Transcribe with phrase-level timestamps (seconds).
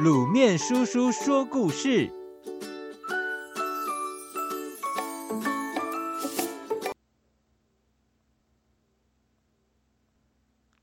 [0.00, 2.10] 卤面叔叔说故事：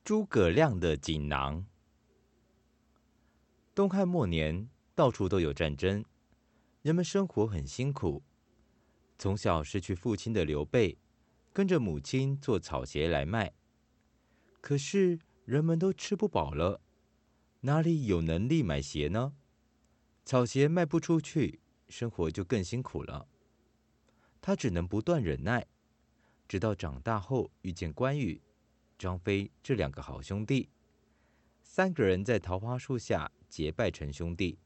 [0.04, 1.66] 诸葛亮的锦囊。
[3.73, 6.05] 东汉末年，到处都有战争，
[6.84, 8.21] 人们生活很辛苦。
[9.18, 10.96] 从小失去父亲的刘备，
[11.52, 13.52] 跟着母亲做草鞋来卖。
[14.62, 16.80] 可是人们都吃不饱了。
[17.62, 19.34] 哪里有能力买鞋呢？
[20.23, 21.59] 草鞋卖不出去，
[21.90, 23.27] 生活就更辛苦了。
[24.40, 25.68] 他只能不断忍耐，
[26.48, 28.41] 直到长大后遇见关羽、
[28.98, 30.70] 张飞这两个好兄弟。
[31.62, 34.57] 三个人在桃花树下结拜成兄弟，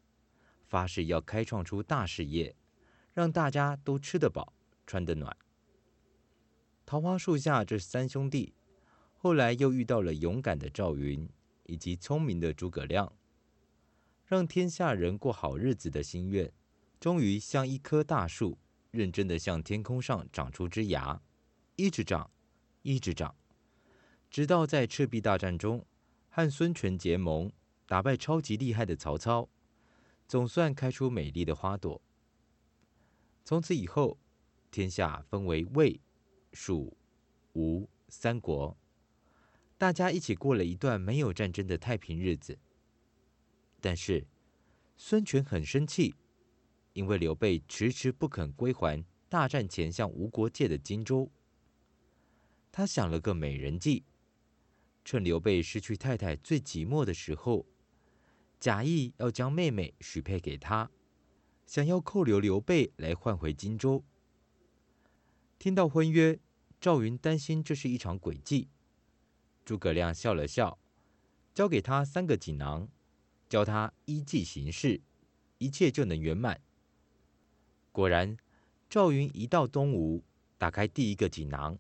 [0.68, 2.56] 发誓要开创出大事业，
[3.14, 4.54] 让大家都吃得饱、
[4.86, 5.36] 穿得暖。
[6.86, 8.54] 桃花树下这三兄弟，
[9.16, 11.28] 后来又遇到了勇敢的赵云。
[11.66, 13.12] 以及聪明的诸葛亮，
[14.26, 16.52] 让天下人过好日子的心愿，
[17.00, 18.58] 终于像一棵大树，
[18.92, 21.22] 认真的向天空上长出枝芽，
[21.76, 22.30] 一直长，
[22.82, 23.36] 一直长，
[24.30, 25.86] 直到在赤壁大战中
[26.30, 27.52] 和孙权结盟，
[27.86, 29.50] 打败超级厉害的曹操，
[30.28, 32.02] 总算开出美丽的花朵。
[33.46, 34.18] 从此以后，
[34.72, 36.00] 天下分为魏、
[36.54, 36.98] 蜀、
[37.54, 38.78] 吴三国。
[39.84, 42.58] 大家一起过了一段没有战争的太平日子。
[43.82, 44.26] 但是，
[44.96, 46.16] 孙权很生气，
[46.94, 51.30] 因为刘备迟迟不肯归还大战前向吴国借的荆州。
[52.72, 54.06] 他想了个美人计，
[55.04, 57.66] 趁刘备失去太太最寂寞的时候，
[58.62, 60.90] 假意要将妹妹许配给他，
[61.66, 64.02] 想要扣留刘备来换回荆州。
[65.60, 66.40] 听到婚约，
[66.80, 68.70] 赵云担心这是一场诡计。
[69.66, 70.78] 诸葛亮笑了笑，
[71.54, 72.90] 交给他三个锦囊，
[73.48, 75.02] 教他依计行事，
[75.58, 76.62] 一切就能圆满。
[77.92, 78.36] 果然，
[78.90, 80.24] 赵云一到东吴，
[80.58, 81.78] 打开第一个锦囊，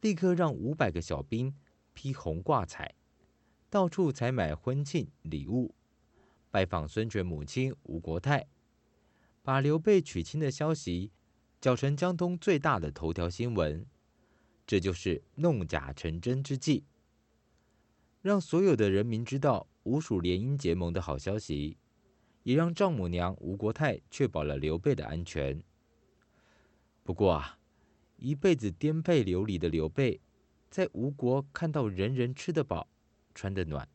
[0.00, 1.54] 立刻让五百个小兵
[1.94, 2.94] 披红挂彩，
[3.70, 5.74] 到处采买婚庆礼物，
[6.50, 8.48] 拜访孙权母亲吴国太，
[9.42, 11.12] 把刘备娶亲的消息
[11.60, 13.86] 搅成江东最大的头条新闻。
[14.66, 16.84] 这就是弄假成真之计。
[18.22, 21.78] 让所有的人民知道吴蜀联姻结盟的好消息，
[22.42, 25.62] 也让丈母娘吴国太确保了刘备的安全。
[27.02, 27.58] 不过啊，
[28.18, 30.20] 一辈子颠沛流离的刘备，
[30.68, 32.86] 在吴国看到人人吃得饱、
[33.34, 33.88] 穿得暖，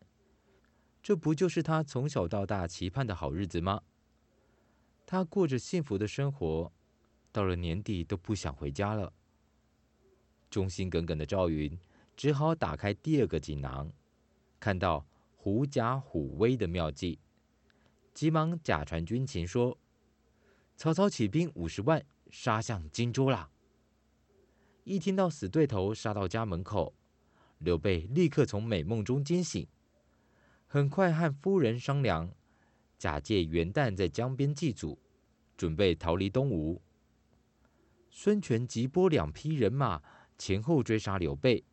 [1.03, 3.83] 这不就是他从小到大期盼的好日子吗？
[5.05, 6.73] 他过着幸福的生活，
[7.31, 9.13] 到了年底都不想回家了。
[10.49, 11.77] 忠心耿耿的赵云
[12.17, 13.91] 只好打开第二个锦囊。
[14.59, 15.05] 看到
[15.35, 17.19] 狐假虎威的妙计，
[18.13, 19.77] 急忙假传军情说
[20.75, 23.51] ：“曹操起兵五十万，杀向荆州啦！”
[24.83, 26.93] 一听到死对头杀到家门口，
[27.59, 29.67] 刘备立刻从美梦中惊醒，
[30.67, 32.33] 很快和夫人商量，
[32.97, 34.99] 假借元旦在江边祭祖，
[35.57, 36.81] 准备逃离东吴。
[38.09, 40.01] 孙权急拨两批人马
[40.37, 41.63] 前后追杀刘备，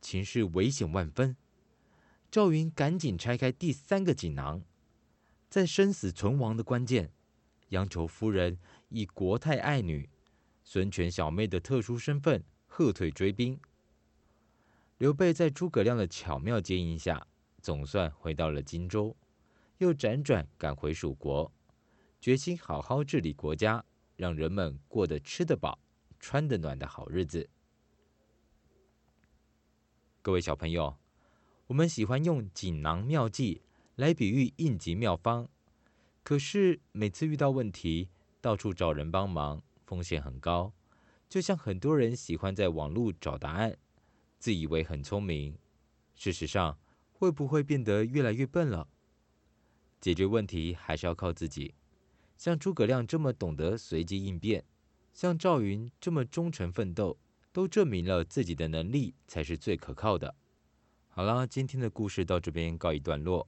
[0.00, 1.36] 情势危险万分。
[2.34, 4.60] 赵云赶紧拆开第三个锦囊，
[5.48, 7.12] 在生死存亡的关键，
[7.68, 8.58] 央求夫人
[8.88, 10.10] 以国太爱女、
[10.64, 13.56] 孙权小妹的特殊身份喝退追兵。
[14.98, 17.24] 刘备在诸葛亮的巧妙接应下，
[17.62, 19.16] 总算回到了荆州，
[19.78, 21.52] 又辗转赶回蜀国，
[22.20, 23.84] 决心好好治理国家，
[24.16, 25.78] 让人们过得吃得饱、
[26.18, 27.48] 穿得暖的好日子。
[30.20, 31.03] 各位小朋友。
[31.68, 33.62] 我们喜欢用锦囊妙计
[33.96, 35.48] 来比喻应急妙方，
[36.22, 38.10] 可是每次遇到问题，
[38.42, 40.74] 到处找人帮忙，风险很高。
[41.26, 43.78] 就像很多人喜欢在网络找答案，
[44.38, 45.56] 自以为很聪明，
[46.14, 46.78] 事实上
[47.12, 48.86] 会不会变得越来越笨了？
[50.00, 51.74] 解决问题还是要靠自己。
[52.36, 54.62] 像诸葛亮这么懂得随机应变，
[55.14, 57.16] 像赵云这么忠诚奋斗，
[57.52, 60.34] 都证明了自己的能力才是最可靠的。
[61.16, 63.46] 好了，今天的故事到这边告一段落。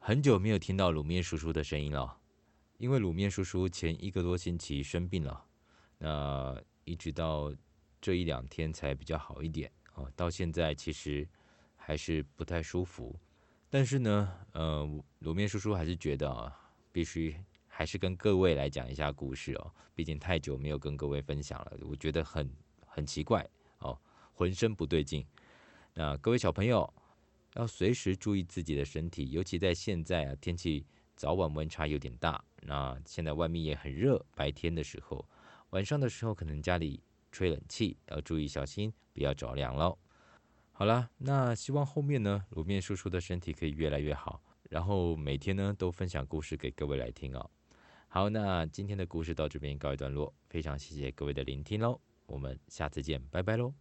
[0.00, 2.18] 很久没有听到卤面叔叔的声音了，
[2.78, 5.44] 因为卤面叔叔前一个多星期生病了，
[5.98, 7.54] 那一直到
[8.00, 10.10] 这一两天才比较好一点啊。
[10.16, 11.24] 到现在其实
[11.76, 13.16] 还是不太舒服，
[13.70, 14.84] 但是呢，呃，
[15.22, 16.52] 卤面叔叔还是觉得啊，
[16.90, 17.36] 必须
[17.68, 19.72] 还是跟各位来讲一下故事哦。
[19.94, 22.50] 毕竟太久没有跟各位分享了，我觉得很
[22.84, 23.96] 很奇怪哦，
[24.34, 25.24] 浑身不对劲。
[25.98, 26.94] 那各位小朋友，
[27.54, 30.86] 要随时注意自己的身体，尤其在现在啊，天气
[31.16, 32.44] 早晚温差有点大。
[32.62, 35.28] 那现在外面也很热，白天的时候，
[35.70, 37.02] 晚上的时候可能家里
[37.32, 39.98] 吹冷气，要注意小心，不要着凉喽。
[40.70, 44.40] 好啦，那希望后面呢，卤面叔叔的身体可以越来越好，
[44.70, 47.50] 然后每天呢都分享故事给各位来听哦。
[48.06, 53.74] 好，那今天的故事到这边告一段落，非常谢谢各位的聆听喽，我们下次见，拜拜喽。